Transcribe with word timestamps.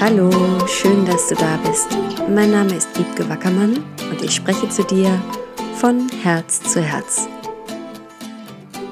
Hallo, 0.00 0.30
schön, 0.68 1.04
dass 1.06 1.26
du 1.26 1.34
da 1.34 1.56
bist. 1.56 1.88
Mein 2.28 2.52
Name 2.52 2.76
ist 2.76 2.96
Wiebke 2.96 3.28
Wackermann 3.28 3.84
und 4.08 4.22
ich 4.22 4.32
spreche 4.32 4.68
zu 4.68 4.84
dir 4.84 5.20
von 5.74 6.08
Herz 6.22 6.62
zu 6.62 6.80
Herz. 6.80 7.26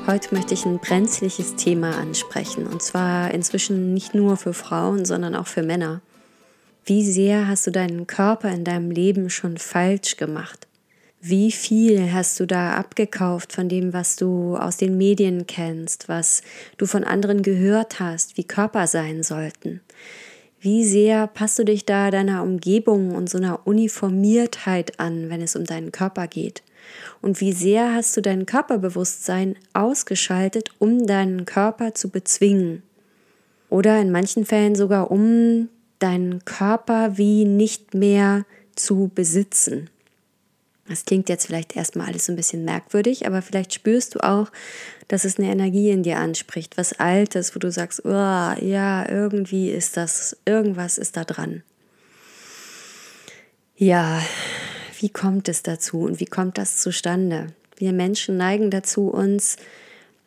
Heute 0.08 0.34
möchte 0.34 0.54
ich 0.54 0.66
ein 0.66 0.80
brenzliges 0.80 1.54
Thema 1.54 1.96
ansprechen 1.96 2.66
und 2.66 2.82
zwar 2.82 3.32
inzwischen 3.32 3.94
nicht 3.94 4.16
nur 4.16 4.36
für 4.36 4.52
Frauen, 4.52 5.04
sondern 5.04 5.36
auch 5.36 5.46
für 5.46 5.62
Männer. 5.62 6.00
Wie 6.84 7.08
sehr 7.08 7.46
hast 7.46 7.68
du 7.68 7.70
deinen 7.70 8.08
Körper 8.08 8.50
in 8.50 8.64
deinem 8.64 8.90
Leben 8.90 9.30
schon 9.30 9.58
falsch 9.58 10.16
gemacht? 10.16 10.66
Wie 11.20 11.52
viel 11.52 12.12
hast 12.12 12.40
du 12.40 12.46
da 12.46 12.74
abgekauft 12.74 13.52
von 13.52 13.68
dem, 13.68 13.92
was 13.92 14.16
du 14.16 14.56
aus 14.56 14.76
den 14.76 14.98
Medien 14.98 15.46
kennst, 15.46 16.08
was 16.08 16.42
du 16.78 16.86
von 16.86 17.04
anderen 17.04 17.42
gehört 17.42 18.00
hast, 18.00 18.36
wie 18.36 18.44
Körper 18.44 18.88
sein 18.88 19.22
sollten? 19.22 19.82
Wie 20.66 20.84
sehr 20.84 21.28
passt 21.28 21.60
du 21.60 21.64
dich 21.64 21.86
da 21.86 22.10
deiner 22.10 22.42
Umgebung 22.42 23.14
und 23.14 23.30
so 23.30 23.38
einer 23.38 23.68
Uniformiertheit 23.68 24.98
an, 24.98 25.30
wenn 25.30 25.40
es 25.40 25.54
um 25.54 25.62
deinen 25.62 25.92
Körper 25.92 26.26
geht? 26.26 26.64
Und 27.22 27.40
wie 27.40 27.52
sehr 27.52 27.94
hast 27.94 28.16
du 28.16 28.20
dein 28.20 28.46
Körperbewusstsein 28.46 29.54
ausgeschaltet, 29.74 30.70
um 30.80 31.06
deinen 31.06 31.44
Körper 31.44 31.94
zu 31.94 32.08
bezwingen? 32.08 32.82
Oder 33.70 34.00
in 34.00 34.10
manchen 34.10 34.44
Fällen 34.44 34.74
sogar, 34.74 35.12
um 35.12 35.68
deinen 36.00 36.44
Körper 36.44 37.16
wie 37.16 37.44
nicht 37.44 37.94
mehr 37.94 38.44
zu 38.74 39.08
besitzen. 39.14 39.88
Das 40.88 41.04
klingt 41.04 41.28
jetzt 41.28 41.46
vielleicht 41.46 41.74
erstmal 41.74 42.06
alles 42.06 42.26
so 42.26 42.32
ein 42.32 42.36
bisschen 42.36 42.64
merkwürdig, 42.64 43.26
aber 43.26 43.42
vielleicht 43.42 43.74
spürst 43.74 44.14
du 44.14 44.20
auch, 44.20 44.52
dass 45.08 45.24
es 45.24 45.38
eine 45.38 45.50
Energie 45.50 45.90
in 45.90 46.02
dir 46.02 46.18
anspricht, 46.18 46.76
was 46.76 46.92
Altes, 46.92 47.54
wo 47.54 47.58
du 47.58 47.70
sagst, 47.70 48.04
oh, 48.04 48.10
ja, 48.10 49.08
irgendwie 49.08 49.70
ist 49.70 49.96
das, 49.96 50.36
irgendwas 50.44 50.98
ist 50.98 51.16
da 51.16 51.24
dran. 51.24 51.62
Ja, 53.76 54.22
wie 55.00 55.08
kommt 55.08 55.48
es 55.48 55.62
dazu 55.62 56.00
und 56.00 56.20
wie 56.20 56.26
kommt 56.26 56.56
das 56.56 56.78
zustande? 56.78 57.48
Wir 57.76 57.92
Menschen 57.92 58.36
neigen 58.36 58.70
dazu, 58.70 59.08
uns 59.08 59.56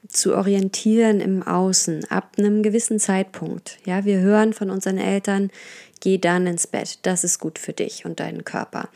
zu 0.07 0.35
orientieren 0.35 1.19
im 1.19 1.41
Außen 1.41 2.05
ab 2.11 2.33
einem 2.37 2.63
gewissen 2.63 2.99
Zeitpunkt. 2.99 3.77
Ja, 3.85 4.05
wir 4.05 4.19
hören 4.19 4.53
von 4.53 4.69
unseren 4.69 4.97
Eltern, 4.97 5.51
geh 5.99 6.17
dann 6.17 6.47
ins 6.47 6.67
Bett, 6.67 6.99
das 7.03 7.23
ist 7.23 7.39
gut 7.39 7.59
für 7.59 7.73
dich 7.73 8.05
und 8.05 8.19
deinen 8.19 8.43
Körper 8.43 8.89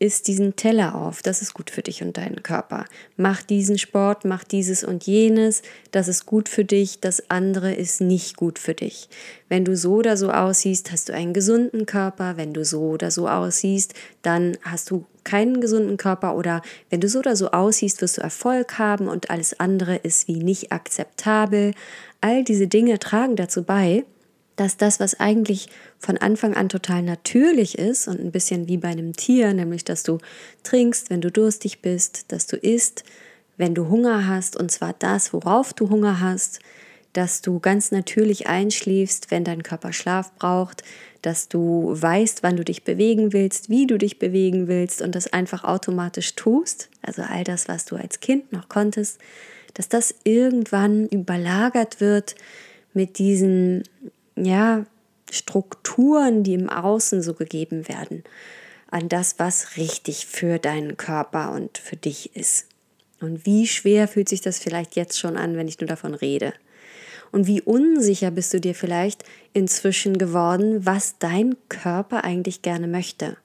isst 0.00 0.28
diesen 0.28 0.56
Teller 0.56 0.94
auf, 0.94 1.20
das 1.20 1.42
ist 1.42 1.52
gut 1.52 1.70
für 1.70 1.82
dich 1.82 2.02
und 2.02 2.16
deinen 2.16 2.42
Körper. 2.42 2.86
Mach 3.18 3.42
diesen 3.42 3.78
Sport, 3.78 4.24
mach 4.24 4.44
dieses 4.44 4.82
und 4.82 5.06
jenes, 5.06 5.62
das 5.90 6.08
ist 6.08 6.24
gut 6.24 6.48
für 6.48 6.64
dich, 6.64 7.00
das 7.00 7.30
andere 7.30 7.74
ist 7.74 8.00
nicht 8.00 8.36
gut 8.36 8.58
für 8.58 8.72
dich. 8.72 9.10
Wenn 9.50 9.66
du 9.66 9.76
so 9.76 9.96
oder 9.96 10.16
so 10.16 10.30
aussiehst, 10.30 10.90
hast 10.90 11.10
du 11.10 11.14
einen 11.14 11.34
gesunden 11.34 11.84
Körper, 11.84 12.38
wenn 12.38 12.54
du 12.54 12.64
so 12.64 12.80
oder 12.80 13.10
so 13.10 13.28
aussiehst, 13.28 13.92
dann 14.22 14.56
hast 14.62 14.90
du 14.90 15.04
keinen 15.22 15.60
gesunden 15.60 15.98
Körper 15.98 16.34
oder 16.34 16.62
wenn 16.88 17.00
du 17.00 17.08
so 17.08 17.18
oder 17.18 17.36
so 17.36 17.50
aussiehst, 17.50 18.00
wirst 18.00 18.16
du 18.16 18.22
Erfolg 18.22 18.78
haben 18.78 19.06
und 19.06 19.28
alles 19.28 19.60
andere 19.60 19.96
ist 19.96 20.28
wie 20.28 20.42
nicht 20.42 20.72
akzeptabel. 20.72 21.74
All 22.22 22.42
diese 22.42 22.68
Dinge 22.68 22.98
tragen 22.98 23.36
dazu 23.36 23.64
bei, 23.64 24.04
dass 24.60 24.76
das, 24.76 25.00
was 25.00 25.18
eigentlich 25.18 25.68
von 25.98 26.18
Anfang 26.18 26.52
an 26.52 26.68
total 26.68 27.02
natürlich 27.02 27.78
ist 27.78 28.06
und 28.06 28.20
ein 28.20 28.30
bisschen 28.30 28.68
wie 28.68 28.76
bei 28.76 28.88
einem 28.88 29.14
Tier, 29.14 29.54
nämlich 29.54 29.84
dass 29.86 30.02
du 30.02 30.18
trinkst, 30.64 31.08
wenn 31.08 31.22
du 31.22 31.30
durstig 31.30 31.80
bist, 31.80 32.30
dass 32.30 32.46
du 32.46 32.56
isst, 32.56 33.04
wenn 33.56 33.74
du 33.74 33.88
Hunger 33.88 34.28
hast, 34.28 34.58
und 34.58 34.70
zwar 34.70 34.92
das, 34.98 35.32
worauf 35.32 35.72
du 35.72 35.88
Hunger 35.88 36.20
hast, 36.20 36.60
dass 37.14 37.40
du 37.40 37.58
ganz 37.58 37.90
natürlich 37.90 38.48
einschläfst, 38.48 39.30
wenn 39.30 39.44
dein 39.44 39.62
Körper 39.62 39.94
Schlaf 39.94 40.30
braucht, 40.34 40.82
dass 41.22 41.48
du 41.48 41.94
weißt, 41.94 42.42
wann 42.42 42.56
du 42.56 42.64
dich 42.64 42.84
bewegen 42.84 43.32
willst, 43.32 43.70
wie 43.70 43.86
du 43.86 43.96
dich 43.96 44.18
bewegen 44.18 44.68
willst 44.68 45.00
und 45.00 45.14
das 45.14 45.32
einfach 45.32 45.64
automatisch 45.64 46.34
tust, 46.34 46.90
also 47.00 47.22
all 47.22 47.44
das, 47.44 47.66
was 47.66 47.86
du 47.86 47.96
als 47.96 48.20
Kind 48.20 48.52
noch 48.52 48.68
konntest, 48.68 49.18
dass 49.72 49.88
das 49.88 50.14
irgendwann 50.24 51.06
überlagert 51.06 52.02
wird 52.02 52.34
mit 52.92 53.18
diesen 53.18 53.84
ja, 54.36 54.84
Strukturen, 55.30 56.42
die 56.42 56.54
im 56.54 56.68
Außen 56.68 57.22
so 57.22 57.34
gegeben 57.34 57.88
werden, 57.88 58.24
an 58.90 59.08
das, 59.08 59.38
was 59.38 59.76
richtig 59.76 60.26
für 60.26 60.58
deinen 60.58 60.96
Körper 60.96 61.52
und 61.52 61.78
für 61.78 61.96
dich 61.96 62.34
ist. 62.34 62.66
Und 63.20 63.46
wie 63.46 63.66
schwer 63.66 64.08
fühlt 64.08 64.28
sich 64.28 64.40
das 64.40 64.58
vielleicht 64.58 64.96
jetzt 64.96 65.18
schon 65.18 65.36
an, 65.36 65.56
wenn 65.56 65.68
ich 65.68 65.78
nur 65.78 65.88
davon 65.88 66.14
rede? 66.14 66.52
Und 67.32 67.46
wie 67.46 67.60
unsicher 67.60 68.30
bist 68.30 68.52
du 68.54 68.60
dir 68.60 68.74
vielleicht 68.74 69.24
inzwischen 69.52 70.18
geworden, 70.18 70.84
was 70.84 71.18
dein 71.18 71.56
Körper 71.68 72.24
eigentlich 72.24 72.62
gerne 72.62 72.88
möchte? 72.88 73.36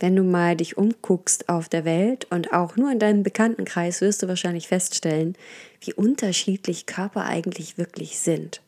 Wenn 0.00 0.14
du 0.14 0.22
mal 0.22 0.56
dich 0.56 0.78
umguckst 0.78 1.48
auf 1.48 1.68
der 1.68 1.84
Welt 1.84 2.26
und 2.30 2.52
auch 2.52 2.76
nur 2.76 2.90
in 2.90 3.00
deinem 3.00 3.24
Bekanntenkreis, 3.24 4.00
wirst 4.00 4.22
du 4.22 4.28
wahrscheinlich 4.28 4.68
feststellen, 4.68 5.34
wie 5.80 5.92
unterschiedlich 5.92 6.86
Körper 6.86 7.24
eigentlich 7.24 7.76
wirklich 7.76 8.18
sind. 8.18 8.62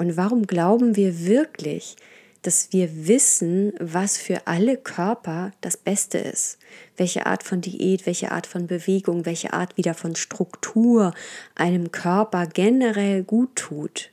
Und 0.00 0.16
warum 0.16 0.46
glauben 0.46 0.96
wir 0.96 1.26
wirklich, 1.26 1.94
dass 2.40 2.72
wir 2.72 3.06
wissen, 3.06 3.74
was 3.78 4.16
für 4.16 4.46
alle 4.46 4.78
Körper 4.78 5.52
das 5.60 5.76
Beste 5.76 6.16
ist? 6.16 6.56
Welche 6.96 7.26
Art 7.26 7.42
von 7.42 7.60
Diät, 7.60 8.06
welche 8.06 8.32
Art 8.32 8.46
von 8.46 8.66
Bewegung, 8.66 9.26
welche 9.26 9.52
Art 9.52 9.76
wieder 9.76 9.92
von 9.92 10.16
Struktur 10.16 11.12
einem 11.54 11.92
Körper 11.92 12.46
generell 12.46 13.24
gut 13.24 13.54
tut? 13.56 14.10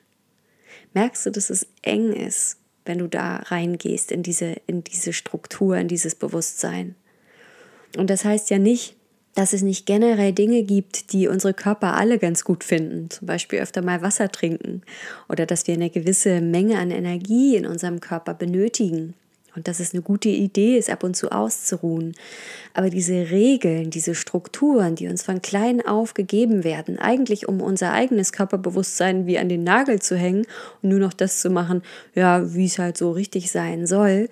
Merkst 0.94 1.26
du, 1.26 1.30
dass 1.30 1.50
es 1.50 1.68
eng 1.84 2.12
ist, 2.12 2.58
wenn 2.84 2.98
du 2.98 3.08
da 3.08 3.38
reingehst 3.38 4.12
in 4.12 4.24
diese, 4.24 4.58
in 4.68 4.84
diese 4.84 5.14
Struktur, 5.14 5.78
in 5.78 5.88
dieses 5.88 6.16
Bewusstsein? 6.16 6.96
Und 7.96 8.10
das 8.10 8.26
heißt 8.26 8.50
ja 8.50 8.60
nicht, 8.60 8.97
dass 9.38 9.54
es 9.54 9.62
nicht 9.62 9.86
generell 9.86 10.34
Dinge 10.34 10.64
gibt, 10.64 11.14
die 11.14 11.28
unsere 11.28 11.54
Körper 11.54 11.96
alle 11.96 12.18
ganz 12.18 12.44
gut 12.44 12.64
finden, 12.64 13.12
zum 13.12 13.28
Beispiel 13.28 13.60
öfter 13.60 13.84
mal 13.84 14.02
Wasser 14.02 14.32
trinken 14.32 14.82
oder 15.30 15.46
dass 15.46 15.68
wir 15.68 15.76
eine 15.76 15.92
gewisse 15.92 16.42
Menge 16.42 16.80
an 16.80 16.90
Energie 16.90 17.56
in 17.56 17.68
unserem 17.68 18.00
Körper 18.00 18.34
benötigen 18.34 19.14
und 19.56 19.68
dass 19.68 19.80
es 19.80 19.94
eine 19.94 20.02
gute 20.02 20.30
Idee 20.30 20.76
ist, 20.80 20.90
ab 20.90 21.04
und 21.04 21.16
zu 21.16 21.32
auszuruhen. 21.32 22.16
Aber 22.74 22.90
diese 22.90 23.30
Regeln, 23.30 23.92
diese 23.92 24.16
Strukturen, 24.16 24.96
die 24.96 25.08
uns 25.08 25.22
von 25.22 25.44
klein 25.44 25.86
auf 25.86 26.16
gegeben 26.16 26.64
werden, 26.64 26.98
eigentlich 26.98 27.48
um 27.48 27.62
unser 27.62 27.94
eigenes 27.94 28.32
Körperbewusstsein 28.32 29.28
wie 29.28 29.38
an 29.38 29.50
den 29.50 29.64
Nagel 29.64 30.02
zu 30.02 30.18
hängen 30.18 30.48
und 30.82 30.90
nur 30.90 31.00
noch 31.00 31.14
das 31.14 31.42
zu 31.42 31.52
machen, 31.52 31.84
ja, 32.16 32.56
wie 32.56 32.66
es 32.66 32.80
halt 32.80 32.98
so 32.98 33.12
richtig 33.12 33.52
sein 33.52 33.86
soll, 33.86 34.30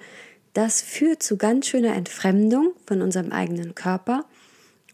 das 0.54 0.82
führt 0.82 1.22
zu 1.22 1.38
ganz 1.38 1.68
schöner 1.68 1.96
Entfremdung 1.96 2.74
von 2.88 3.04
unserem 3.04 3.32
eigenen 3.32 3.76
Körper 3.76 4.26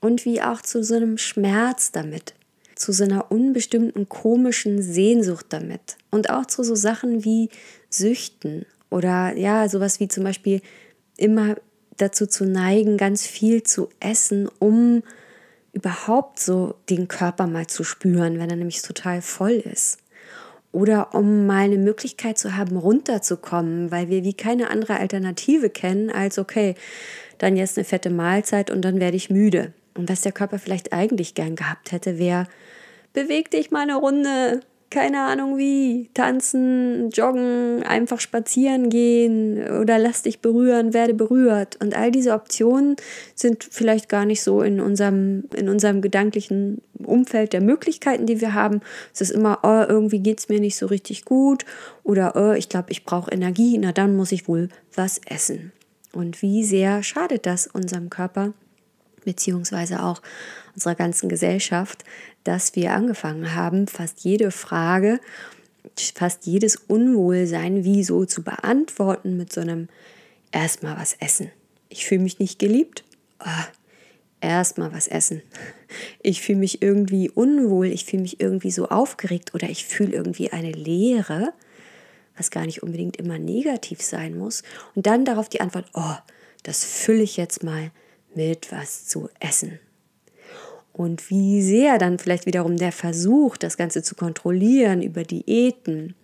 und 0.01 0.25
wie 0.25 0.41
auch 0.41 0.61
zu 0.61 0.83
so 0.83 0.95
einem 0.95 1.17
Schmerz 1.17 1.91
damit, 1.91 2.33
zu 2.75 2.91
so 2.91 3.05
einer 3.05 3.31
unbestimmten 3.31 4.09
komischen 4.09 4.81
Sehnsucht 4.81 5.45
damit 5.49 5.97
und 6.09 6.29
auch 6.29 6.45
zu 6.45 6.63
so 6.63 6.75
Sachen 6.75 7.23
wie 7.23 7.49
Süchten 7.89 8.65
oder 8.89 9.37
ja, 9.37 9.69
sowas 9.69 9.99
wie 9.99 10.09
zum 10.09 10.25
Beispiel 10.25 10.61
immer 11.15 11.55
dazu 11.97 12.25
zu 12.25 12.45
neigen, 12.45 12.97
ganz 12.97 13.25
viel 13.25 13.63
zu 13.63 13.89
essen, 13.99 14.49
um 14.59 15.03
überhaupt 15.73 16.39
so 16.39 16.75
den 16.89 17.07
Körper 17.07 17.47
mal 17.47 17.67
zu 17.67 17.83
spüren, 17.83 18.39
wenn 18.39 18.49
er 18.49 18.55
nämlich 18.55 18.81
total 18.81 19.21
voll 19.21 19.51
ist. 19.51 19.99
Oder 20.73 21.13
um 21.13 21.45
mal 21.45 21.65
eine 21.65 21.77
Möglichkeit 21.77 22.37
zu 22.37 22.55
haben, 22.55 22.77
runterzukommen, 22.77 23.91
weil 23.91 24.09
wir 24.09 24.23
wie 24.23 24.33
keine 24.33 24.69
andere 24.69 24.97
Alternative 24.97 25.69
kennen, 25.69 26.09
als 26.09 26.39
okay, 26.39 26.75
dann 27.37 27.57
jetzt 27.57 27.77
eine 27.77 27.85
fette 27.85 28.09
Mahlzeit 28.09 28.71
und 28.71 28.81
dann 28.83 28.99
werde 28.99 29.17
ich 29.17 29.29
müde. 29.29 29.73
Und 29.95 30.09
was 30.09 30.21
der 30.21 30.31
Körper 30.31 30.59
vielleicht 30.59 30.93
eigentlich 30.93 31.35
gern 31.35 31.55
gehabt 31.55 31.91
hätte, 31.91 32.17
wäre, 32.17 32.47
beweg 33.13 33.51
dich 33.51 33.71
mal 33.71 33.81
eine 33.81 33.95
Runde, 33.95 34.61
keine 34.91 35.21
Ahnung 35.21 35.57
wie, 35.57 36.09
tanzen, 36.13 37.09
joggen, 37.11 37.81
einfach 37.83 38.19
spazieren 38.19 38.89
gehen 38.89 39.63
oder 39.79 39.97
lass 39.97 40.23
dich 40.23 40.39
berühren, 40.41 40.93
werde 40.93 41.13
berührt. 41.13 41.77
Und 41.81 41.95
all 41.95 42.11
diese 42.11 42.33
Optionen 42.33 42.97
sind 43.33 43.63
vielleicht 43.63 44.09
gar 44.09 44.25
nicht 44.25 44.43
so 44.43 44.61
in 44.61 44.81
unserem, 44.81 45.45
in 45.55 45.69
unserem 45.69 46.01
gedanklichen 46.01 46.81
Umfeld 47.01 47.53
der 47.53 47.61
Möglichkeiten, 47.61 48.25
die 48.25 48.41
wir 48.41 48.53
haben. 48.53 48.81
Es 49.13 49.21
ist 49.21 49.31
immer, 49.31 49.59
oh, 49.63 49.85
irgendwie 49.89 50.19
geht 50.19 50.39
es 50.39 50.49
mir 50.49 50.59
nicht 50.59 50.75
so 50.75 50.87
richtig 50.87 51.23
gut 51.23 51.65
oder 52.03 52.35
oh, 52.35 52.53
ich 52.53 52.67
glaube, 52.67 52.91
ich 52.91 53.05
brauche 53.05 53.31
Energie, 53.31 53.77
na 53.77 53.93
dann 53.93 54.15
muss 54.15 54.33
ich 54.33 54.49
wohl 54.49 54.67
was 54.93 55.21
essen. 55.25 55.71
Und 56.11 56.41
wie 56.41 56.65
sehr 56.65 57.01
schadet 57.01 57.45
das 57.45 57.67
unserem 57.67 58.09
Körper? 58.09 58.53
Beziehungsweise 59.25 60.03
auch 60.03 60.21
unserer 60.73 60.95
ganzen 60.95 61.29
Gesellschaft, 61.29 62.03
dass 62.43 62.75
wir 62.75 62.93
angefangen 62.93 63.55
haben, 63.55 63.87
fast 63.87 64.23
jede 64.23 64.51
Frage, 64.51 65.19
fast 66.15 66.45
jedes 66.45 66.75
Unwohlsein 66.75 67.83
wie 67.83 68.03
so 68.03 68.25
zu 68.25 68.43
beantworten 68.43 69.37
mit 69.37 69.51
so 69.51 69.61
einem 69.61 69.89
erstmal 70.51 70.97
was 70.97 71.15
essen. 71.19 71.51
Ich 71.89 72.05
fühle 72.05 72.21
mich 72.21 72.39
nicht 72.39 72.59
geliebt. 72.59 73.03
Oh, 73.39 73.65
erstmal 74.39 74.93
was 74.93 75.07
essen. 75.07 75.41
Ich 76.21 76.41
fühle 76.41 76.59
mich 76.59 76.81
irgendwie 76.81 77.29
unwohl, 77.29 77.87
ich 77.87 78.05
fühle 78.05 78.23
mich 78.23 78.39
irgendwie 78.39 78.71
so 78.71 78.89
aufgeregt 78.89 79.53
oder 79.53 79.69
ich 79.69 79.85
fühle 79.85 80.13
irgendwie 80.13 80.51
eine 80.51 80.71
Leere. 80.71 81.53
was 82.37 82.49
gar 82.49 82.65
nicht 82.65 82.81
unbedingt 82.81 83.17
immer 83.17 83.37
negativ 83.37 84.01
sein 84.01 84.37
muss. 84.37 84.63
Und 84.95 85.05
dann 85.05 85.25
darauf 85.25 85.49
die 85.49 85.61
Antwort, 85.61 85.85
oh, 85.93 86.15
das 86.63 86.83
fülle 86.83 87.23
ich 87.23 87.37
jetzt 87.37 87.63
mal 87.63 87.91
mit 88.35 88.71
was 88.71 89.05
zu 89.05 89.29
essen. 89.39 89.79
Und 90.93 91.29
wie 91.29 91.61
sehr 91.61 91.97
dann 91.97 92.19
vielleicht 92.19 92.45
wiederum 92.45 92.77
der 92.77 92.91
Versuch, 92.91 93.57
das 93.57 93.77
Ganze 93.77 94.03
zu 94.03 94.15
kontrollieren 94.15 95.01
über 95.01 95.23
Diäten, 95.23 96.15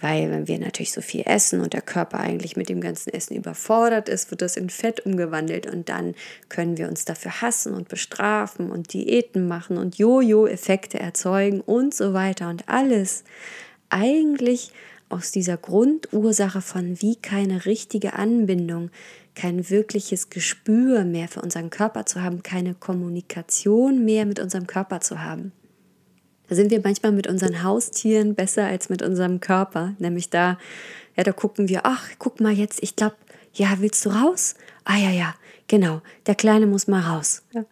weil 0.00 0.30
wenn 0.30 0.46
wir 0.46 0.58
natürlich 0.58 0.92
so 0.92 1.00
viel 1.00 1.22
essen 1.24 1.60
und 1.60 1.72
der 1.72 1.80
Körper 1.80 2.20
eigentlich 2.20 2.56
mit 2.56 2.68
dem 2.68 2.80
ganzen 2.80 3.10
Essen 3.14 3.34
überfordert 3.34 4.08
ist, 4.08 4.30
wird 4.30 4.42
das 4.42 4.56
in 4.56 4.68
Fett 4.68 5.04
umgewandelt 5.06 5.66
und 5.66 5.88
dann 5.88 6.14
können 6.48 6.76
wir 6.76 6.88
uns 6.88 7.06
dafür 7.06 7.40
hassen 7.40 7.72
und 7.72 7.88
bestrafen 7.88 8.70
und 8.70 8.92
Diäten 8.92 9.48
machen 9.48 9.78
und 9.78 9.96
Jojo-Effekte 9.96 11.00
erzeugen 11.00 11.62
und 11.62 11.94
so 11.94 12.12
weiter 12.12 12.50
und 12.50 12.68
alles 12.68 13.24
eigentlich 13.88 14.70
aus 15.08 15.30
dieser 15.30 15.56
Grundursache 15.56 16.60
von 16.60 17.00
wie 17.00 17.16
keine 17.16 17.66
richtige 17.66 18.14
Anbindung, 18.14 18.90
kein 19.34 19.68
wirkliches 19.70 20.30
Gespür 20.30 21.04
mehr 21.04 21.28
für 21.28 21.42
unseren 21.42 21.70
Körper 21.70 22.06
zu 22.06 22.22
haben, 22.22 22.42
keine 22.42 22.74
Kommunikation 22.74 24.04
mehr 24.04 24.26
mit 24.26 24.40
unserem 24.40 24.66
Körper 24.66 25.00
zu 25.00 25.22
haben. 25.22 25.52
Da 26.48 26.54
sind 26.54 26.70
wir 26.70 26.80
manchmal 26.82 27.12
mit 27.12 27.26
unseren 27.26 27.62
Haustieren 27.62 28.34
besser 28.34 28.66
als 28.66 28.88
mit 28.88 29.02
unserem 29.02 29.40
Körper. 29.40 29.94
Nämlich 29.98 30.30
da, 30.30 30.58
ja, 31.16 31.24
da 31.24 31.32
gucken 31.32 31.68
wir, 31.68 31.80
ach, 31.84 32.08
guck 32.18 32.40
mal 32.40 32.52
jetzt, 32.52 32.82
ich 32.82 32.96
glaube, 32.96 33.16
ja, 33.52 33.76
willst 33.80 34.04
du 34.06 34.10
raus? 34.10 34.54
Ah 34.84 34.96
ja, 34.96 35.10
ja, 35.10 35.34
genau, 35.66 36.02
der 36.26 36.34
Kleine 36.34 36.66
muss 36.66 36.86
mal 36.86 37.00
raus. 37.00 37.42
Ja. 37.52 37.64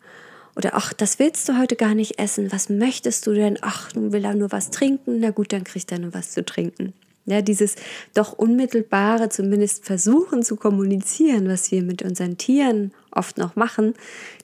Oder 0.56 0.74
ach, 0.74 0.92
das 0.92 1.18
willst 1.18 1.48
du 1.48 1.58
heute 1.58 1.76
gar 1.76 1.94
nicht 1.94 2.18
essen. 2.18 2.52
Was 2.52 2.68
möchtest 2.68 3.26
du 3.26 3.32
denn? 3.34 3.58
Ach, 3.60 3.92
nun 3.94 4.12
will 4.12 4.24
er 4.24 4.34
nur 4.34 4.52
was 4.52 4.70
trinken. 4.70 5.18
Na 5.18 5.30
gut, 5.30 5.52
dann 5.52 5.64
kriegt 5.64 5.90
er 5.90 5.98
nur 5.98 6.14
was 6.14 6.30
zu 6.30 6.44
trinken. 6.44 6.94
Ja, 7.26 7.40
dieses 7.40 7.76
doch 8.12 8.34
unmittelbare, 8.34 9.30
zumindest 9.30 9.86
versuchen 9.86 10.42
zu 10.42 10.56
kommunizieren, 10.56 11.48
was 11.48 11.70
wir 11.70 11.82
mit 11.82 12.02
unseren 12.02 12.36
Tieren 12.36 12.92
oft 13.10 13.38
noch 13.38 13.56
machen, 13.56 13.94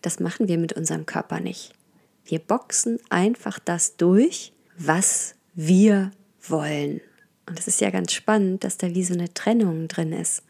das 0.00 0.18
machen 0.18 0.48
wir 0.48 0.56
mit 0.56 0.72
unserem 0.72 1.04
Körper 1.04 1.40
nicht. 1.40 1.72
Wir 2.24 2.38
boxen 2.38 2.98
einfach 3.10 3.58
das 3.58 3.96
durch, 3.96 4.52
was 4.78 5.34
wir 5.54 6.10
wollen. 6.48 7.00
Und 7.46 7.58
es 7.58 7.66
ist 7.66 7.80
ja 7.80 7.90
ganz 7.90 8.12
spannend, 8.12 8.64
dass 8.64 8.78
da 8.78 8.94
wie 8.94 9.04
so 9.04 9.12
eine 9.12 9.34
Trennung 9.34 9.88
drin 9.88 10.12
ist. 10.12 10.42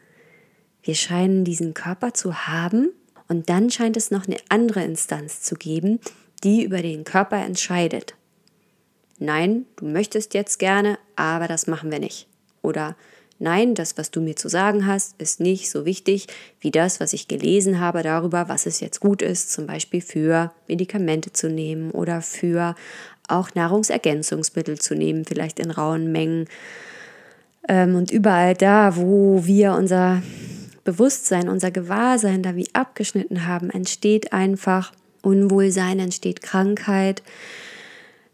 Wir 0.83 0.95
scheinen 0.95 1.43
diesen 1.43 1.73
Körper 1.73 2.13
zu 2.13 2.47
haben 2.47 2.91
und 3.27 3.49
dann 3.49 3.69
scheint 3.69 3.97
es 3.97 4.11
noch 4.11 4.27
eine 4.27 4.37
andere 4.49 4.83
Instanz 4.83 5.41
zu 5.41 5.55
geben, 5.55 5.99
die 6.43 6.63
über 6.63 6.81
den 6.81 7.03
Körper 7.03 7.37
entscheidet. 7.37 8.15
Nein, 9.21 9.67
du 9.75 9.85
möchtest 9.85 10.33
jetzt 10.33 10.57
gerne, 10.57 10.97
aber 11.15 11.47
das 11.47 11.67
machen 11.67 11.91
wir 11.91 11.99
nicht. 11.99 12.27
Oder 12.61 12.95
Nein, 13.43 13.73
das, 13.73 13.97
was 13.97 14.11
du 14.11 14.21
mir 14.21 14.35
zu 14.35 14.49
sagen 14.49 14.85
hast, 14.85 15.19
ist 15.19 15.39
nicht 15.39 15.71
so 15.71 15.83
wichtig 15.83 16.27
wie 16.59 16.69
das, 16.69 16.99
was 16.99 17.11
ich 17.11 17.27
gelesen 17.27 17.79
habe 17.79 18.03
darüber, 18.03 18.49
was 18.49 18.67
es 18.67 18.81
jetzt 18.81 18.99
gut 18.99 19.23
ist, 19.23 19.51
zum 19.51 19.65
Beispiel 19.65 19.99
für 19.99 20.51
Medikamente 20.67 21.33
zu 21.33 21.49
nehmen 21.49 21.89
oder 21.89 22.21
für 22.21 22.75
auch 23.27 23.49
Nahrungsergänzungsmittel 23.55 24.77
zu 24.77 24.93
nehmen, 24.93 25.25
vielleicht 25.25 25.59
in 25.59 25.71
rauen 25.71 26.11
Mengen. 26.11 26.45
Ähm, 27.67 27.95
und 27.95 28.11
überall 28.11 28.53
da, 28.53 28.95
wo 28.95 29.43
wir 29.43 29.73
unser 29.73 30.21
Bewusstsein, 30.83 31.49
unser 31.49 31.71
Gewahrsein 31.71 32.43
da 32.43 32.55
wie 32.55 32.69
abgeschnitten 32.73 33.47
haben, 33.47 33.71
entsteht 33.71 34.33
einfach 34.33 34.91
Unwohlsein, 35.23 35.97
entsteht 35.97 36.43
Krankheit, 36.43 37.23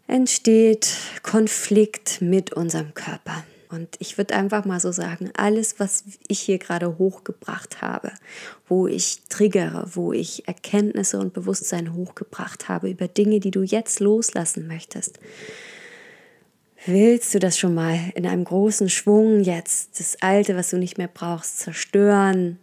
entsteht 0.08 0.96
Konflikt 1.22 2.20
mit 2.20 2.52
unserem 2.52 2.94
Körper. 2.94 3.44
Und 3.70 3.96
ich 3.98 4.16
würde 4.16 4.34
einfach 4.34 4.64
mal 4.64 4.80
so 4.80 4.92
sagen, 4.92 5.30
alles, 5.36 5.78
was 5.78 6.04
ich 6.26 6.40
hier 6.40 6.58
gerade 6.58 6.96
hochgebracht 6.96 7.82
habe, 7.82 8.12
wo 8.66 8.86
ich 8.86 9.20
triggere, 9.28 9.90
wo 9.92 10.14
ich 10.14 10.48
Erkenntnisse 10.48 11.18
und 11.18 11.34
Bewusstsein 11.34 11.94
hochgebracht 11.94 12.70
habe 12.70 12.88
über 12.88 13.08
Dinge, 13.08 13.40
die 13.40 13.50
du 13.50 13.62
jetzt 13.62 14.00
loslassen 14.00 14.66
möchtest, 14.66 15.20
willst 16.86 17.34
du 17.34 17.38
das 17.38 17.58
schon 17.58 17.74
mal 17.74 17.98
in 18.14 18.26
einem 18.26 18.44
großen 18.44 18.88
Schwung 18.88 19.40
jetzt, 19.40 20.00
das 20.00 20.16
Alte, 20.22 20.56
was 20.56 20.70
du 20.70 20.78
nicht 20.78 20.96
mehr 20.96 21.10
brauchst, 21.12 21.58
zerstören, 21.58 22.58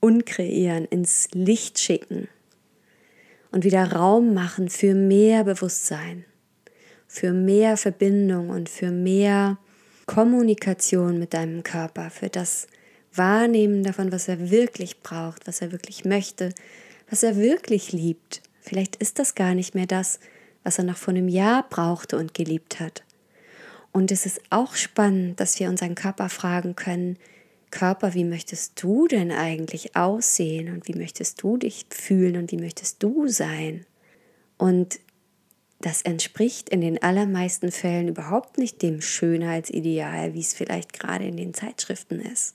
unkreieren, 0.00 0.84
ins 0.84 1.28
Licht 1.32 1.78
schicken 1.78 2.28
und 3.52 3.64
wieder 3.64 3.90
Raum 3.90 4.34
machen 4.34 4.68
für 4.68 4.94
mehr 4.94 5.44
Bewusstsein, 5.44 6.26
für 7.12 7.34
mehr 7.34 7.76
Verbindung 7.76 8.48
und 8.48 8.70
für 8.70 8.90
mehr 8.90 9.58
Kommunikation 10.06 11.18
mit 11.18 11.34
deinem 11.34 11.62
Körper, 11.62 12.08
für 12.08 12.30
das 12.30 12.68
Wahrnehmen 13.14 13.82
davon, 13.82 14.10
was 14.10 14.28
er 14.28 14.50
wirklich 14.50 15.02
braucht, 15.02 15.46
was 15.46 15.60
er 15.60 15.72
wirklich 15.72 16.06
möchte, 16.06 16.54
was 17.10 17.22
er 17.22 17.36
wirklich 17.36 17.92
liebt. 17.92 18.40
Vielleicht 18.62 18.96
ist 18.96 19.18
das 19.18 19.34
gar 19.34 19.54
nicht 19.54 19.74
mehr 19.74 19.84
das, 19.84 20.20
was 20.64 20.78
er 20.78 20.84
noch 20.84 20.96
vor 20.96 21.12
einem 21.12 21.28
Jahr 21.28 21.66
brauchte 21.68 22.16
und 22.16 22.32
geliebt 22.32 22.80
hat. 22.80 23.04
Und 23.92 24.10
es 24.10 24.24
ist 24.24 24.40
auch 24.48 24.74
spannend, 24.74 25.38
dass 25.38 25.60
wir 25.60 25.68
unseren 25.68 25.94
Körper 25.94 26.30
fragen 26.30 26.76
können, 26.76 27.18
Körper, 27.70 28.14
wie 28.14 28.24
möchtest 28.24 28.82
du 28.82 29.06
denn 29.06 29.32
eigentlich 29.32 29.96
aussehen 29.96 30.72
und 30.72 30.88
wie 30.88 30.94
möchtest 30.94 31.42
du 31.42 31.58
dich 31.58 31.84
fühlen 31.90 32.38
und 32.38 32.52
wie 32.52 32.58
möchtest 32.58 33.02
du 33.02 33.28
sein? 33.28 33.84
Und 34.56 34.98
das 35.82 36.02
entspricht 36.02 36.68
in 36.68 36.80
den 36.80 37.02
allermeisten 37.02 37.70
Fällen 37.70 38.08
überhaupt 38.08 38.56
nicht 38.58 38.80
dem 38.82 39.00
Schönheitsideal, 39.00 40.34
wie 40.34 40.40
es 40.40 40.54
vielleicht 40.54 40.92
gerade 40.92 41.26
in 41.26 41.36
den 41.36 41.54
Zeitschriften 41.54 42.20
ist. 42.20 42.54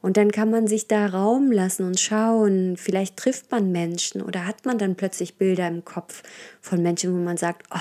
Und 0.00 0.16
dann 0.16 0.30
kann 0.30 0.50
man 0.50 0.68
sich 0.68 0.86
da 0.86 1.06
Raum 1.06 1.50
lassen 1.50 1.84
und 1.84 1.98
schauen, 1.98 2.76
vielleicht 2.76 3.16
trifft 3.16 3.50
man 3.50 3.72
Menschen 3.72 4.22
oder 4.22 4.46
hat 4.46 4.64
man 4.64 4.78
dann 4.78 4.94
plötzlich 4.94 5.36
Bilder 5.36 5.66
im 5.66 5.84
Kopf 5.84 6.22
von 6.60 6.82
Menschen, 6.82 7.12
wo 7.12 7.18
man 7.18 7.36
sagt, 7.36 7.66
oh, 7.74 7.78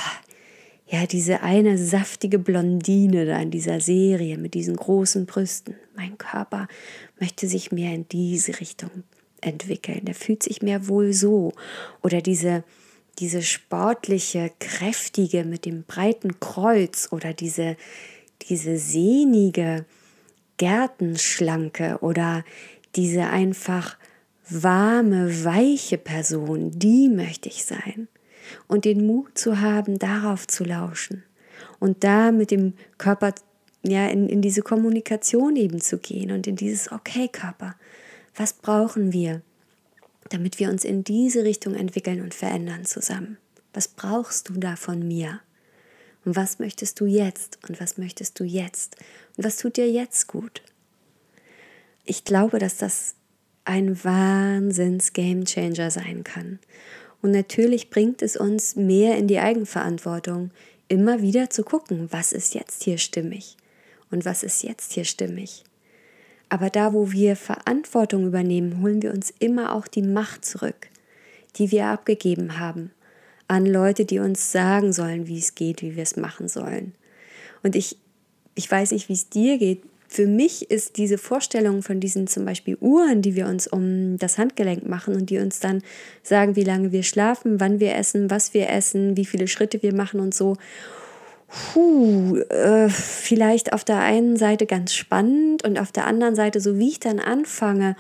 ja, 0.90 1.06
diese 1.06 1.44
eine 1.44 1.78
saftige 1.78 2.40
Blondine 2.40 3.26
da 3.26 3.40
in 3.40 3.52
dieser 3.52 3.82
Serie 3.82 4.38
mit 4.38 4.54
diesen 4.54 4.78
großen 4.78 5.26
Brüsten. 5.26 5.76
Mein 5.96 6.18
Körper 6.18 6.68
möchte 7.20 7.48
sich 7.48 7.72
mehr 7.72 7.94
in 7.94 8.08
diese 8.08 8.60
Richtung 8.60 9.04
entwickeln. 9.42 10.06
Der 10.06 10.16
fühlt 10.16 10.44
sich 10.44 10.62
mehr 10.62 10.88
wohl 10.88 11.14
so. 11.14 11.52
Oder 12.02 12.22
diese 12.22 12.64
diese 13.20 13.42
sportliche, 13.42 14.52
kräftige 14.60 15.44
mit 15.44 15.66
dem 15.66 15.84
breiten 15.84 16.40
Kreuz 16.40 17.10
oder 17.12 17.34
diese, 17.34 17.78
diese 18.50 18.78
sehnige, 18.78 19.86
Gärtenschlanke 20.58 22.00
oder 22.02 22.44
diese 22.96 23.28
einfach 23.28 23.98
warme, 24.50 25.44
weiche 25.44 25.98
Person, 25.98 26.72
die 26.72 27.10
möchte 27.10 27.50
ich 27.50 27.66
sein. 27.66 28.08
Und 28.68 28.86
den 28.86 29.06
Mut 29.06 29.38
zu 29.38 29.60
haben, 29.60 30.00
darauf 30.00 30.48
zu 30.48 30.64
lauschen 30.64 31.24
und 31.80 32.04
da 32.04 32.32
mit 32.32 32.52
dem 32.52 32.74
Körper 32.98 33.34
ja, 33.84 34.08
in, 34.08 34.30
in 34.30 34.42
diese 34.42 34.62
Kommunikation 34.62 35.56
eben 35.56 35.82
zu 35.82 35.98
gehen 35.98 36.32
und 36.32 36.48
in 36.48 36.56
dieses 36.56 36.92
Okay, 36.92 37.28
Körper, 37.28 37.76
was 38.36 38.54
brauchen 38.54 39.14
wir? 39.14 39.42
Damit 40.30 40.60
wir 40.60 40.70
uns 40.70 40.84
in 40.84 41.04
diese 41.04 41.44
Richtung 41.44 41.76
entwickeln 41.76 42.22
und 42.22 42.34
verändern 42.34 42.86
zusammen. 42.86 43.38
Was 43.74 43.88
brauchst 43.88 44.50
du 44.50 44.54
da 44.54 44.76
von 44.76 45.08
mir? 45.08 45.42
Und 46.26 46.36
was 46.36 46.60
möchtest 46.60 47.00
du 47.00 47.06
jetzt? 47.06 47.60
Und 47.68 47.80
was 47.80 47.98
möchtest 47.98 48.40
du 48.40 48.44
jetzt? 48.44 48.98
Und 49.36 49.44
was 49.46 49.58
tut 49.58 49.78
dir 49.78 49.90
jetzt 49.90 50.28
gut? 50.28 50.62
Ich 52.06 52.24
glaube, 52.24 52.60
dass 52.60 52.78
das 52.78 53.16
ein 53.66 54.04
Wahnsinns 54.04 55.14
Gamechanger 55.14 55.92
sein 55.92 56.24
kann. 56.24 56.60
Und 57.22 57.32
natürlich 57.32 57.90
bringt 57.90 58.22
es 58.22 58.38
uns 58.38 58.76
mehr 58.76 59.18
in 59.18 59.28
die 59.28 59.40
Eigenverantwortung, 59.40 60.52
immer 60.88 61.22
wieder 61.22 61.50
zu 61.50 61.64
gucken, 61.64 62.08
was 62.12 62.32
ist 62.32 62.56
jetzt 62.56 62.84
hier 62.84 62.98
stimmig 62.98 63.58
und 64.10 64.26
was 64.26 64.44
ist 64.44 64.64
jetzt 64.64 64.94
hier 64.94 65.04
stimmig. 65.04 65.64
Aber 66.50 66.70
da, 66.70 66.94
wo 66.94 67.12
wir 67.12 67.36
Verantwortung 67.36 68.26
übernehmen, 68.26 68.82
holen 68.82 69.02
wir 69.02 69.14
uns 69.14 69.34
immer 69.40 69.74
auch 69.74 69.88
die 69.88 70.02
Macht 70.02 70.46
zurück, 70.46 70.88
die 71.58 71.72
wir 71.72 71.88
abgegeben 71.88 72.60
haben 72.60 72.92
an 73.48 73.66
Leute, 73.66 74.06
die 74.06 74.20
uns 74.20 74.52
sagen 74.52 74.94
sollen, 74.94 75.28
wie 75.28 75.40
es 75.40 75.56
geht, 75.56 75.82
wie 75.82 75.96
wir 75.96 76.04
es 76.04 76.18
machen 76.18 76.48
sollen. 76.48 76.94
Und 77.64 77.76
ich, 77.76 77.98
ich 78.56 78.70
weiß 78.70 78.92
nicht, 78.92 79.10
wie 79.10 79.14
es 79.14 79.30
dir 79.30 79.58
geht. 79.58 79.84
Für 80.10 80.28
mich 80.28 80.70
ist 80.72 80.98
diese 80.98 81.18
Vorstellung 81.18 81.82
von 81.82 82.00
diesen 82.00 82.28
zum 82.28 82.46
Beispiel 82.46 82.78
Uhren, 82.80 83.22
die 83.22 83.36
wir 83.36 83.48
uns 83.48 83.68
um 83.68 84.18
das 84.18 84.38
Handgelenk 84.38 84.88
machen 84.88 85.16
und 85.16 85.30
die 85.30 85.40
uns 85.40 85.60
dann 85.60 85.82
sagen, 86.24 86.56
wie 86.56 86.64
lange 86.64 86.92
wir 86.92 87.04
schlafen, 87.04 87.60
wann 87.60 87.80
wir 87.80 87.96
essen, 87.96 88.30
was 88.30 88.54
wir 88.54 88.70
essen, 88.70 89.18
wie 89.18 89.26
viele 89.26 89.48
Schritte 89.48 89.82
wir 89.82 89.94
machen 89.94 90.20
und 90.20 90.34
so 90.34 90.56
puh, 91.48 92.38
äh, 92.38 92.90
vielleicht 92.90 93.74
auf 93.74 93.84
der 93.84 94.00
einen 94.00 94.38
Seite 94.38 94.66
ganz 94.66 94.94
spannend 94.94 95.64
und 95.64 95.80
auf 95.80 95.92
der 95.92 96.06
anderen 96.06 96.36
Seite, 96.36 96.60
so 96.60 96.78
wie 96.78 96.90
ich 96.90 97.00
dann 97.00 97.20
anfange, 97.20 97.96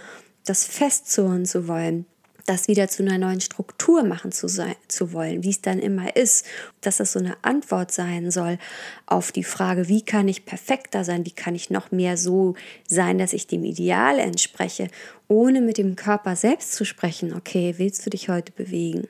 das 0.45 0.65
festzurren 0.65 1.45
zu 1.45 1.67
wollen, 1.67 2.05
das 2.45 2.69
wieder 2.69 2.87
zu 2.87 3.03
einer 3.03 3.17
neuen 3.17 3.41
Struktur 3.41 4.03
machen 4.03 4.31
zu, 4.31 4.47
sein, 4.47 4.75
zu 4.87 5.11
wollen, 5.11 5.43
wie 5.43 5.49
es 5.49 5.61
dann 5.61 5.79
immer 5.79 6.15
ist, 6.15 6.45
dass 6.81 6.97
das 6.97 7.11
so 7.11 7.19
eine 7.19 7.35
Antwort 7.41 7.91
sein 7.91 8.31
soll 8.31 8.57
auf 9.05 9.31
die 9.31 9.43
Frage, 9.43 9.89
wie 9.89 10.01
kann 10.01 10.27
ich 10.29 10.45
perfekter 10.45 11.03
sein, 11.03 11.25
wie 11.25 11.31
kann 11.31 11.55
ich 11.55 11.69
noch 11.69 11.91
mehr 11.91 12.15
so 12.15 12.55
sein, 12.87 13.17
dass 13.17 13.33
ich 13.33 13.47
dem 13.47 13.65
Ideal 13.65 14.19
entspreche, 14.19 14.87
ohne 15.27 15.59
mit 15.59 15.77
dem 15.77 15.97
Körper 15.97 16.37
selbst 16.37 16.73
zu 16.73 16.85
sprechen, 16.85 17.33
okay, 17.33 17.75
willst 17.77 18.05
du 18.05 18.09
dich 18.09 18.29
heute 18.29 18.53
bewegen? 18.53 19.07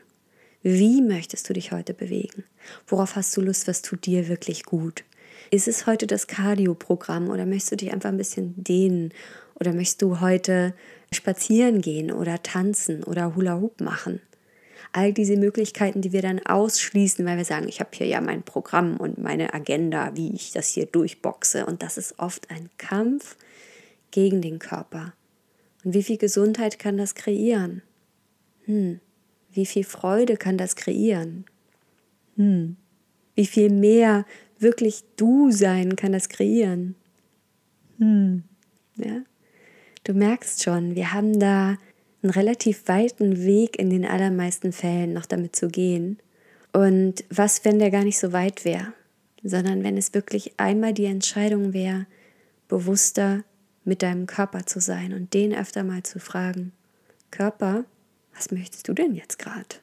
Wie 0.64 1.02
möchtest 1.02 1.48
du 1.50 1.54
dich 1.54 1.72
heute 1.72 1.94
bewegen? 1.94 2.44
Worauf 2.88 3.16
hast 3.16 3.36
du 3.38 3.42
Lust? 3.42 3.68
Was 3.68 3.82
tut 3.82 4.06
dir 4.06 4.28
wirklich 4.28 4.64
gut? 4.64 5.04
Ist 5.52 5.68
es 5.68 5.86
heute 5.86 6.08
das 6.08 6.28
Cardio-Programm 6.28 7.30
oder 7.30 7.46
möchtest 7.46 7.72
du 7.74 7.76
dich 7.78 7.94
einfach 7.94 8.10
ein 8.10 8.18
bisschen 8.18 8.54
dehnen? 8.62 9.14
Oder 9.60 9.74
möchtest 9.74 10.02
du 10.02 10.20
heute 10.20 10.74
spazieren 11.14 11.82
gehen 11.82 12.12
oder 12.12 12.42
tanzen 12.44 13.04
oder 13.04 13.36
Hula 13.36 13.60
Hoop 13.60 13.82
machen? 13.82 14.20
All 14.94 15.14
diese 15.14 15.38
Möglichkeiten, 15.38 16.02
die 16.02 16.12
wir 16.12 16.22
dann 16.22 16.46
ausschließen, 16.46 17.26
weil 17.26 17.38
wir 17.38 17.46
sagen, 17.46 17.68
ich 17.68 17.80
habe 17.80 17.90
hier 17.94 18.08
ja 18.08 18.22
mein 18.22 18.44
Programm 18.44 18.98
und 18.98 19.18
meine 19.18 19.54
Agenda, 19.54 20.16
wie 20.16 20.34
ich 20.34 20.52
das 20.52 20.70
hier 20.70 20.86
durchboxe. 20.86 21.66
Und 21.66 21.84
das 21.84 21.98
ist 21.98 22.20
oft 22.20 22.50
ein 22.50 22.70
Kampf 22.78 23.36
gegen 24.12 24.42
den 24.42 24.60
Körper. 24.60 25.14
Und 25.84 25.94
wie 25.94 26.04
viel 26.04 26.18
Gesundheit 26.18 26.80
kann 26.80 26.98
das 26.98 27.16
kreieren? 27.16 27.82
Hm. 28.66 29.00
Wie 29.58 29.66
viel 29.66 29.84
Freude 29.84 30.38
kann 30.38 30.56
das 30.56 30.76
kreieren? 30.76 31.46
Hm. 32.36 32.78
Wie 33.34 33.48
viel 33.48 33.72
mehr 33.72 34.24
wirklich 34.60 35.04
du 35.16 35.50
sein 35.52 35.96
kann 35.96 36.12
das 36.12 36.30
kreieren? 36.30 36.94
Hm. 37.98 38.44
Ja? 38.98 39.24
Du 40.04 40.14
merkst 40.14 40.62
schon, 40.64 40.94
wir 40.94 41.12
haben 41.12 41.40
da 41.40 41.80
einen 42.22 42.30
relativ 42.30 42.88
weiten 42.88 43.44
Weg 43.46 43.80
in 43.80 43.90
den 43.90 44.06
allermeisten 44.06 44.72
Fällen 44.74 45.14
noch 45.14 45.26
damit 45.26 45.56
zu 45.56 45.70
gehen. 45.70 46.20
Und 46.72 47.24
was, 47.32 47.66
wenn 47.66 47.80
der 47.80 47.90
gar 47.90 48.04
nicht 48.04 48.20
so 48.20 48.34
weit 48.34 48.64
wäre, 48.64 48.94
sondern 49.44 49.84
wenn 49.84 49.98
es 49.98 50.14
wirklich 50.14 50.54
einmal 50.58 50.94
die 50.94 51.06
Entscheidung 51.06 51.74
wäre, 51.74 52.06
bewusster 52.68 53.44
mit 53.86 54.04
deinem 54.04 54.28
Körper 54.28 54.68
zu 54.68 54.80
sein 54.80 55.14
und 55.14 55.34
den 55.34 55.56
öfter 55.56 55.84
mal 55.84 56.04
zu 56.04 56.20
fragen, 56.20 56.74
Körper, 57.32 57.86
was 58.38 58.52
möchtest 58.52 58.88
du 58.88 58.94
denn 58.94 59.16
jetzt 59.16 59.40
gerade? 59.40 59.76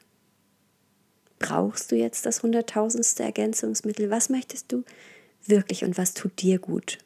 Brauchst 1.39 1.91
du 1.91 1.95
jetzt 1.95 2.25
das 2.25 2.41
hunderttausendste 2.41 3.23
Ergänzungsmittel? 3.23 4.09
Was 4.09 4.29
möchtest 4.29 4.71
du 4.71 4.83
wirklich 5.45 5.83
und 5.83 5.97
was 5.97 6.13
tut 6.13 6.41
dir 6.41 6.59
gut? 6.59 6.97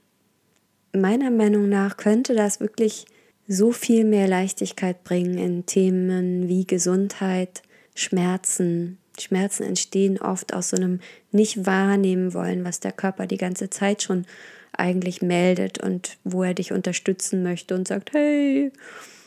Meiner 0.93 1.31
Meinung 1.31 1.67
nach 1.67 1.97
könnte 1.97 2.35
das 2.35 2.59
wirklich 2.59 3.05
so 3.47 3.71
viel 3.71 4.05
mehr 4.05 4.27
Leichtigkeit 4.27 5.03
bringen 5.03 5.37
in 5.37 5.65
Themen 5.65 6.47
wie 6.47 6.65
Gesundheit, 6.65 7.63
Schmerzen. 7.95 8.99
Schmerzen 9.19 9.63
entstehen 9.63 10.19
oft 10.19 10.53
aus 10.53 10.69
so 10.69 10.77
einem 10.77 10.99
nicht 11.31 11.65
wahrnehmen 11.65 12.33
wollen, 12.33 12.63
was 12.63 12.79
der 12.79 12.91
Körper 12.91 13.25
die 13.25 13.37
ganze 13.37 13.69
Zeit 13.69 14.03
schon 14.03 14.25
eigentlich 14.71 15.21
meldet 15.21 15.81
und 15.83 16.17
wo 16.23 16.43
er 16.43 16.53
dich 16.53 16.71
unterstützen 16.71 17.41
möchte 17.41 17.73
und 17.73 17.87
sagt, 17.87 18.13
hey, 18.13 18.71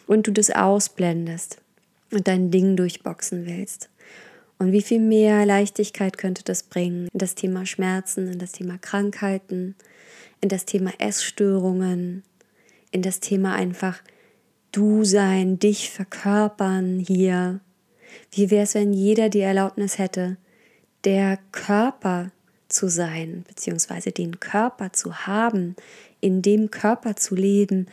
und 0.06 0.26
du 0.26 0.32
das 0.32 0.50
ausblendest 0.50 1.61
und 2.12 2.28
dein 2.28 2.50
Ding 2.50 2.76
durchboxen 2.76 3.46
willst. 3.46 3.88
Und 4.58 4.70
wie 4.70 4.82
viel 4.82 5.00
mehr 5.00 5.44
Leichtigkeit 5.44 6.18
könnte 6.18 6.44
das 6.44 6.62
bringen 6.62 7.08
in 7.12 7.18
das 7.18 7.34
Thema 7.34 7.66
Schmerzen, 7.66 8.30
in 8.30 8.38
das 8.38 8.52
Thema 8.52 8.78
Krankheiten, 8.78 9.74
in 10.40 10.48
das 10.48 10.66
Thema 10.66 10.92
Essstörungen, 10.98 12.22
in 12.92 13.02
das 13.02 13.18
Thema 13.18 13.54
einfach 13.56 14.00
du 14.70 15.04
sein, 15.04 15.58
dich 15.58 15.90
verkörpern 15.90 17.00
hier. 17.00 17.60
Wie 18.30 18.50
wäre 18.50 18.62
es, 18.62 18.74
wenn 18.74 18.92
jeder 18.92 19.30
die 19.30 19.40
Erlaubnis 19.40 19.98
hätte, 19.98 20.36
der 21.04 21.38
Körper 21.50 22.30
zu 22.68 22.88
sein, 22.88 23.44
beziehungsweise 23.48 24.12
den 24.12 24.38
Körper 24.38 24.92
zu 24.92 25.26
haben, 25.26 25.74
in 26.20 26.40
dem 26.40 26.70
Körper 26.70 27.16
zu 27.16 27.34
leben, 27.34 27.88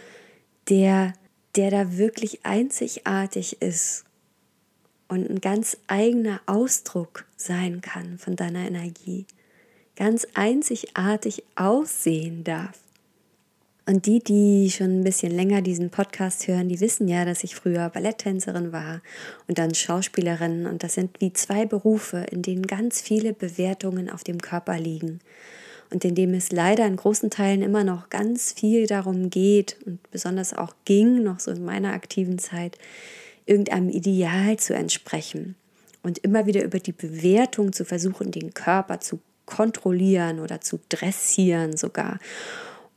der, 0.70 1.14
der 1.56 1.72
da 1.72 1.98
wirklich 1.98 2.46
einzigartig 2.46 3.62
ist 3.62 4.06
und 5.10 5.30
ein 5.30 5.42
ganz 5.42 5.76
eigener 5.88 6.40
Ausdruck 6.46 7.26
sein 7.36 7.82
kann 7.82 8.18
von 8.18 8.36
deiner 8.38 8.66
Energie, 8.66 9.26
ganz 9.96 10.26
einzigartig 10.36 11.44
aussehen 11.56 12.46
darf. 12.46 12.80
Und 13.86 14.06
die, 14.06 14.20
die 14.20 14.70
schon 14.70 15.00
ein 15.00 15.04
bisschen 15.04 15.32
länger 15.32 15.64
diesen 15.64 15.90
Podcast 15.90 16.48
hören, 16.48 16.70
die 16.70 16.80
wissen 16.80 17.08
ja, 17.08 17.26
dass 17.26 17.44
ich 17.44 17.56
früher 17.56 17.90
Balletttänzerin 17.90 18.72
war 18.72 19.02
und 19.48 19.58
dann 19.58 19.74
Schauspielerin. 19.74 20.68
Und 20.68 20.84
das 20.84 20.94
sind 20.94 21.20
wie 21.20 21.34
zwei 21.34 21.66
Berufe, 21.66 22.24
in 22.30 22.44
denen 22.44 22.68
ganz 22.68 23.02
viele 23.02 23.34
Bewertungen 23.34 24.12
auf 24.12 24.24
dem 24.24 24.40
Körper 24.42 24.78
liegen. 24.78 25.22
Und 25.92 26.06
in 26.06 26.14
dem 26.14 26.36
es 26.36 26.52
leider 26.52 26.86
in 26.86 26.98
großen 26.98 27.32
Teilen 27.32 27.64
immer 27.64 27.84
noch 27.84 28.12
ganz 28.12 28.54
viel 28.54 28.86
darum 28.86 29.32
geht 29.32 29.78
und 29.88 30.00
besonders 30.12 30.54
auch 30.54 30.76
ging, 30.86 31.24
noch 31.24 31.40
so 31.40 31.50
in 31.50 31.66
meiner 31.66 31.94
aktiven 31.94 32.38
Zeit, 32.38 32.78
irgendeinem 33.50 33.90
Ideal 33.90 34.58
zu 34.58 34.74
entsprechen. 34.74 35.56
Und 36.02 36.20
immer 36.20 36.46
wieder 36.46 36.64
über 36.64 36.80
die 36.80 36.94
Bewertung 36.94 37.74
zu 37.74 37.84
versuchen, 37.84 38.32
den 38.32 38.54
Körper 38.54 39.02
zu 39.02 39.20
kontrollieren 39.46 40.40
oder 40.40 40.62
zu 40.62 40.80
dressieren 40.88 41.76
sogar. 41.76 42.20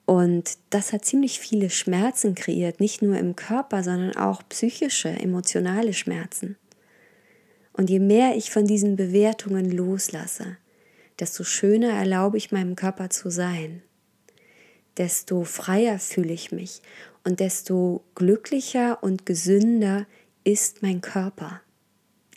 Und 0.05 0.59
das 0.71 0.93
hat 0.93 1.05
ziemlich 1.05 1.41
viele 1.41 1.71
Schmerzen 1.71 2.35
kreiert, 2.35 2.81
nicht 2.81 3.03
nur 3.03 3.17
im 3.17 3.35
Körper, 3.35 3.83
sondern 3.83 4.15
auch 4.17 4.43
psychische, 4.49 5.09
emotionale 5.09 5.95
Schmerzen. 5.95 6.57
Und 7.73 7.89
je 7.89 8.01
mehr 8.01 8.37
ich 8.37 8.51
von 8.51 8.67
diesen 8.67 8.97
Bewertungen 8.97 9.71
loslasse, 9.71 10.59
desto 11.19 11.45
schöner 11.45 11.93
erlaube 11.93 12.37
ich 12.37 12.53
meinem 12.53 12.77
Körper 12.77 13.11
zu 13.11 13.31
sein, 13.31 13.83
desto 14.99 15.45
freier 15.45 15.99
fühle 15.99 16.33
ich 16.33 16.53
mich 16.53 16.83
und 17.25 17.41
desto 17.41 18.05
glücklicher 18.15 19.03
und 19.03 19.25
gesünder 19.25 20.07
ist 20.45 20.83
mein 20.83 21.01
Körper. 21.01 21.61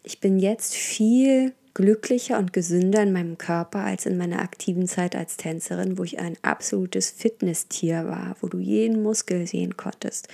Ich 0.03 0.19
bin 0.19 0.39
jetzt 0.39 0.75
viel 0.75 1.53
glücklicher 1.73 2.37
und 2.39 2.53
gesünder 2.53 3.03
in 3.03 3.11
meinem 3.11 3.37
Körper 3.37 3.79
als 3.79 4.05
in 4.05 4.17
meiner 4.17 4.39
aktiven 4.39 4.87
Zeit 4.87 5.15
als 5.15 5.37
Tänzerin, 5.37 5.97
wo 5.97 6.03
ich 6.03 6.19
ein 6.19 6.37
absolutes 6.41 7.11
Fitnesstier 7.11 8.07
war, 8.07 8.37
wo 8.39 8.47
du 8.47 8.59
jeden 8.59 9.03
Muskel 9.03 9.45
sehen 9.45 9.75
konntest, 9.75 10.29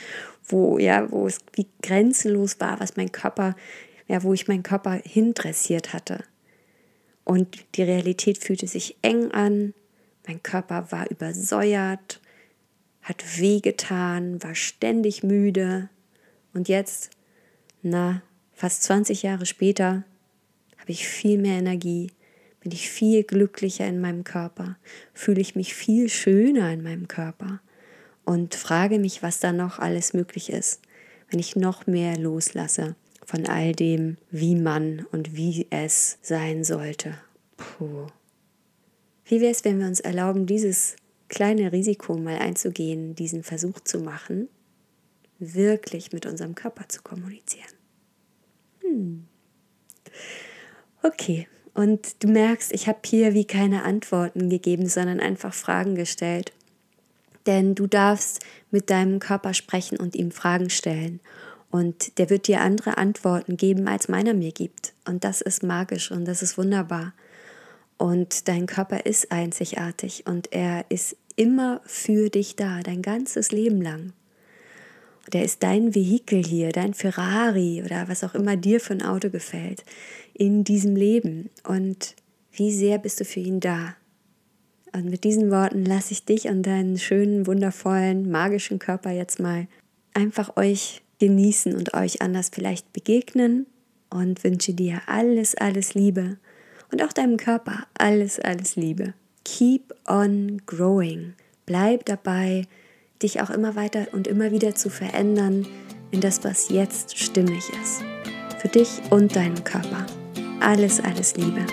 wo 0.46 0.78
ja, 0.78 1.12
wo 1.12 1.28
es 1.28 1.40
wie 1.54 1.68
grenzenlos 1.82 2.60
war, 2.60 2.80
was 2.80 2.96
mein 2.96 3.12
Körper, 3.12 3.56
ja, 4.08 4.22
wo 4.24 4.34
ich 4.34 4.48
meinen 4.48 4.64
Körper 4.64 5.02
hindressiert 5.04 5.94
hatte. 5.94 6.24
Und 7.24 7.66
die 7.76 7.84
Realität 7.84 8.38
fühlte 8.38 8.68
sich 8.68 8.98
eng 9.02 9.32
an, 9.32 9.74
mein 10.28 10.44
Körper 10.44 10.92
war 10.92 11.10
übersäuert, 11.10 12.22
hat 13.02 13.40
wehgetan, 13.40 14.44
war 14.44 14.54
ständig 14.54 15.24
müde. 15.24 15.90
Und 16.54 16.70
jetzt, 16.70 17.10
na, 17.82 18.22
fast 18.54 18.84
20 18.84 19.24
Jahre 19.24 19.46
später, 19.46 20.04
habe 20.78 20.92
ich 20.92 21.08
viel 21.08 21.38
mehr 21.38 21.58
Energie, 21.58 22.12
bin 22.62 22.72
ich 22.72 22.90
viel 22.90 23.24
glücklicher 23.24 23.88
in 23.88 24.00
meinem 24.00 24.24
Körper, 24.24 24.78
fühle 25.14 25.42
ich 25.42 25.56
mich 25.56 25.74
viel 25.74 26.10
schöner 26.10 26.72
in 26.72 26.84
meinem 26.84 27.08
Körper 27.08 27.60
und 28.24 28.56
frage 28.56 29.00
mich, 29.00 29.24
was 29.24 29.40
da 29.40 29.52
noch 29.52 29.80
alles 29.80 30.14
möglich 30.14 30.52
ist, 30.52 30.82
wenn 31.30 31.40
ich 31.40 31.56
noch 31.56 31.88
mehr 31.88 32.18
loslasse 32.18 32.96
von 33.26 33.48
all 33.48 33.74
dem, 33.74 34.18
wie 34.30 34.56
man 34.56 35.06
und 35.12 35.36
wie 35.36 35.68
es 35.70 36.18
sein 36.22 36.64
sollte. 36.64 37.16
Puh. 37.58 38.08
Wie 39.26 39.40
wäre 39.40 39.52
es, 39.52 39.64
wenn 39.64 39.80
wir 39.80 39.88
uns 39.88 40.02
erlauben, 40.02 40.46
dieses 40.46 40.98
kleine 41.30 41.72
Risiko 41.72 42.18
mal 42.18 42.38
einzugehen, 42.38 43.16
diesen 43.16 43.44
Versuch 43.44 43.80
zu 43.80 44.00
machen, 44.00 44.50
wirklich 45.42 46.14
mit 46.14 46.26
unserem 46.26 46.56
Körper 46.56 46.88
zu 46.88 47.02
kommunizieren? 47.02 47.74
Hm. 48.82 49.28
Okay, 51.04 51.48
und 51.74 52.24
du 52.24 52.28
merkst, 52.28 52.72
ich 52.74 52.88
habe 52.88 53.00
hier 53.06 53.34
wie 53.34 53.46
keine 53.46 53.84
Antworten 53.84 54.50
gegeben, 54.50 54.88
sondern 54.88 55.20
einfach 55.20 55.54
Fragen 55.54 55.96
gestellt. 55.96 56.52
Denn 57.46 57.76
du 57.76 57.88
darfst 57.88 58.40
mit 58.70 58.90
deinem 58.90 59.20
Körper 59.20 59.54
sprechen 59.54 59.98
und 59.98 60.16
ihm 60.16 60.32
Fragen 60.32 60.70
stellen. 60.70 61.20
Und 61.72 62.18
der 62.18 62.30
wird 62.30 62.48
dir 62.48 62.62
andere 62.62 62.98
Antworten 62.98 63.58
geben, 63.58 63.88
als 63.88 64.10
meiner 64.10 64.34
mir 64.34 64.52
gibt. 64.52 64.94
Und 65.08 65.24
das 65.24 65.42
ist 65.42 65.64
magisch 65.64 66.12
und 66.12 66.26
das 66.26 66.44
ist 66.44 66.58
wunderbar. 66.58 67.14
Und 67.98 68.48
dein 68.48 68.66
Körper 68.66 69.06
ist 69.06 69.32
einzigartig 69.32 70.26
und 70.28 70.52
er 70.52 70.86
ist 70.90 71.16
immer 71.36 71.82
für 71.86 72.30
dich 72.30 72.56
da, 72.56 72.82
dein 72.82 73.02
ganzes 73.02 73.52
Leben 73.52 73.82
lang. 73.82 74.14
Der 75.32 75.44
ist 75.44 75.64
dein 75.64 75.94
Vehikel 75.96 76.44
hier, 76.44 76.72
dein 76.72 76.94
Ferrari 76.94 77.84
oder 77.86 78.08
was 78.08 78.24
auch 78.24 78.36
immer 78.36 78.58
dir 78.58 78.80
für 78.80 78.94
ein 78.94 79.04
Auto 79.04 79.30
gefällt 79.30 79.84
in 80.34 80.64
diesem 80.64 80.96
Leben. 80.96 81.50
Und 81.64 82.16
wie 82.52 82.72
sehr 82.72 82.98
bist 82.98 83.20
du 83.20 83.26
für 83.26 83.40
ihn 83.40 83.60
da? 83.60 83.96
Und 84.94 85.06
mit 85.06 85.24
diesen 85.24 85.52
Worten 85.52 85.86
lasse 85.86 86.12
ich 86.12 86.26
dich 86.26 86.48
und 86.48 86.64
deinen 86.64 86.98
schönen, 86.98 87.48
wundervollen, 87.48 88.30
magischen 88.30 88.80
Körper 88.80 89.12
jetzt 89.12 89.40
mal 89.40 89.68
einfach 90.14 90.58
euch 90.58 91.02
genießen 91.20 91.76
und 91.76 91.94
euch 91.94 92.22
anders 92.22 92.50
vielleicht 92.52 92.92
begegnen 92.92 93.68
und 94.10 94.44
wünsche 94.44 94.74
dir 94.74 95.02
alles, 95.06 95.56
alles 95.56 95.94
Liebe 95.94 96.38
und 96.92 97.02
auch 97.04 97.14
deinem 97.14 97.38
Körper 97.38 97.88
alles, 97.98 98.40
alles 98.40 98.76
Liebe. 98.76 99.14
Keep 99.46 99.94
on 100.08 100.62
growing. 100.66 101.34
Bleib 101.66 102.06
dabei, 102.06 102.64
dich 103.24 103.42
auch 103.42 103.50
immer 103.50 103.76
weiter 103.76 104.08
und 104.12 104.28
immer 104.28 104.52
wieder 104.52 104.76
zu 104.76 104.90
verändern 104.90 105.68
in 106.12 106.22
das, 106.22 106.44
was 106.44 106.70
jetzt 106.70 107.18
stimmig 107.18 107.70
ist. 107.82 108.04
Für 108.60 108.68
dich 108.68 109.02
und 109.10 109.36
deinen 109.36 109.64
Körper. 109.64 110.06
Alles, 110.60 111.00
alles 111.02 111.36
Liebe. 111.36 111.66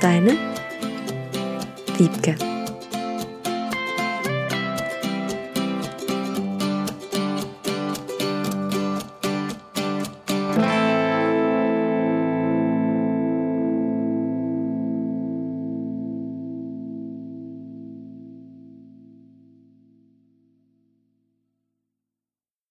Deine 0.00 0.36
Wiebke. 1.96 2.53